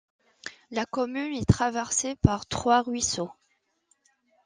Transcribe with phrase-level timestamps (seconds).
[0.71, 3.29] La commune est traversée par trois ruisseaux.